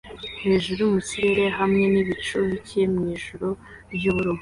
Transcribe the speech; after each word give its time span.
hejuru 0.43 0.81
mu 0.93 0.99
kirere 1.07 1.45
hamwe 1.57 1.83
n'ibicu 1.93 2.35
bike 2.47 2.81
mwijuru 2.93 3.47
ry'ubururu 3.93 4.39